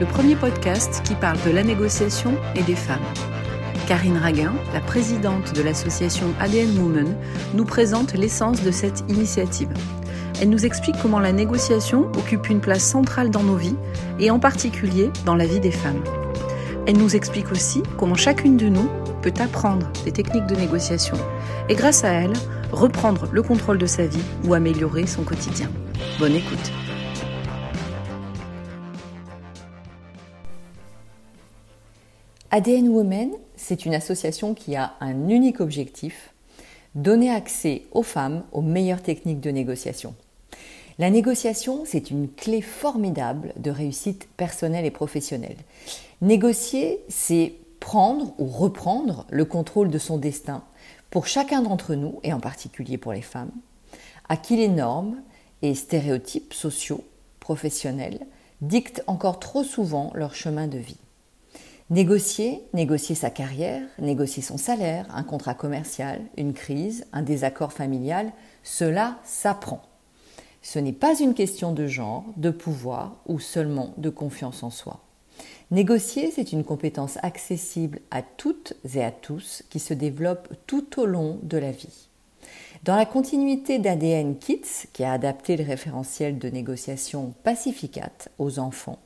[0.00, 3.04] le premier podcast qui parle de la négociation et des femmes.
[3.86, 7.16] Karine Raguin, la présidente de l'association ADN Women,
[7.54, 9.68] nous présente l'essence de cette initiative.
[10.40, 13.76] Elle nous explique comment la négociation occupe une place centrale dans nos vies
[14.18, 16.02] et en particulier dans la vie des femmes.
[16.86, 18.88] Elle nous explique aussi comment chacune de nous
[19.22, 21.16] peut apprendre des techniques de négociation
[21.68, 22.32] et grâce à elle,
[22.72, 25.70] reprendre le contrôle de sa vie ou améliorer son quotidien.
[26.18, 26.83] Bonne écoute.
[32.56, 36.32] ADN Women, c'est une association qui a un unique objectif,
[36.94, 40.14] donner accès aux femmes aux meilleures techniques de négociation.
[41.00, 45.56] La négociation, c'est une clé formidable de réussite personnelle et professionnelle.
[46.22, 50.62] Négocier, c'est prendre ou reprendre le contrôle de son destin
[51.10, 53.50] pour chacun d'entre nous, et en particulier pour les femmes,
[54.28, 55.16] à qui les normes
[55.62, 57.02] et stéréotypes sociaux,
[57.40, 58.20] professionnels,
[58.60, 60.98] dictent encore trop souvent leur chemin de vie.
[61.90, 68.32] Négocier, négocier sa carrière, négocier son salaire, un contrat commercial, une crise, un désaccord familial,
[68.62, 69.82] cela s'apprend.
[70.62, 75.00] Ce n'est pas une question de genre, de pouvoir ou seulement de confiance en soi.
[75.70, 81.04] Négocier, c'est une compétence accessible à toutes et à tous qui se développe tout au
[81.04, 82.08] long de la vie.
[82.84, 89.00] Dans la continuité d'ADN Kits, qui a adapté le référentiel de négociation Pacificat aux enfants,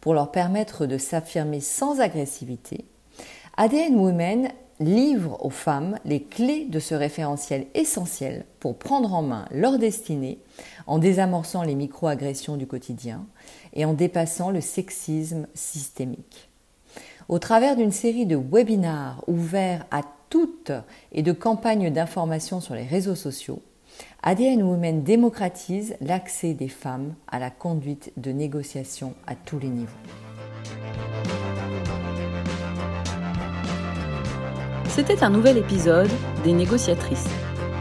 [0.00, 2.84] pour leur permettre de s'affirmer sans agressivité,
[3.56, 4.48] ADN Women
[4.80, 10.38] livre aux femmes les clés de ce référentiel essentiel pour prendre en main leur destinée
[10.86, 13.26] en désamorçant les micro-agressions du quotidien
[13.72, 16.50] et en dépassant le sexisme systémique.
[17.28, 20.72] Au travers d'une série de webinars ouverts à toutes
[21.12, 23.62] et de campagnes d'information sur les réseaux sociaux,
[24.22, 29.92] ADN Women démocratise l'accès des femmes à la conduite de négociations à tous les niveaux.
[34.88, 36.10] C'était un nouvel épisode
[36.42, 37.28] des négociatrices.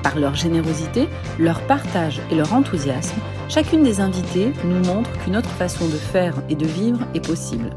[0.04, 1.08] Par leur générosité,
[1.40, 6.36] leur partage et leur enthousiasme, chacune des invitées nous montre qu'une autre façon de faire
[6.50, 7.72] et de vivre est possible.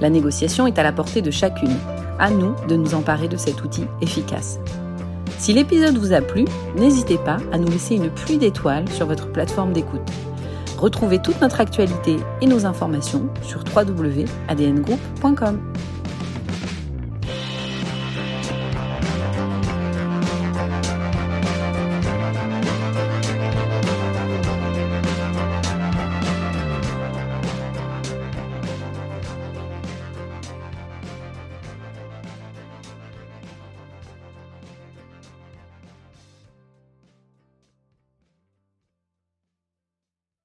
[0.00, 1.76] La négociation est à la portée de chacune.
[2.18, 4.58] À nous de nous emparer de cet outil efficace.
[5.38, 6.44] Si l'épisode vous a plu,
[6.76, 10.10] n'hésitez pas à nous laisser une pluie d'étoiles sur votre plateforme d'écoute.
[10.76, 15.60] Retrouvez toute notre actualité et nos informations sur www.adngroup.com.